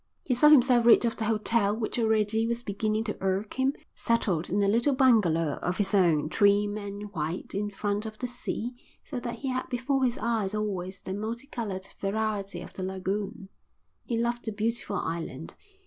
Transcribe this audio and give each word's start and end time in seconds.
He 0.23 0.33
saw 0.33 0.49
himself 0.49 0.83
rid 0.87 1.05
of 1.05 1.15
the 1.15 1.25
hotel 1.25 1.77
which 1.77 1.99
already 1.99 2.47
was 2.47 2.63
beginning 2.63 3.03
to 3.03 3.17
irk 3.21 3.59
him, 3.59 3.73
settled 3.93 4.49
in 4.49 4.63
a 4.63 4.67
little 4.67 4.95
bungalow 4.95 5.59
of 5.61 5.77
his 5.77 5.93
own, 5.93 6.27
trim 6.27 6.75
and 6.75 7.13
white, 7.13 7.53
in 7.53 7.69
front 7.69 8.07
of 8.07 8.17
the 8.17 8.25
sea 8.25 8.73
so 9.03 9.19
that 9.19 9.35
he 9.37 9.49
had 9.49 9.69
before 9.69 10.03
his 10.03 10.17
eyes 10.17 10.55
always 10.55 11.03
the 11.03 11.13
multicoloured 11.13 11.85
variety 11.99 12.61
of 12.63 12.73
the 12.73 12.81
lagoon. 12.81 13.49
He 14.03 14.17
loved 14.17 14.45
the 14.45 14.51
beautiful 14.51 14.95
island. 14.95 15.53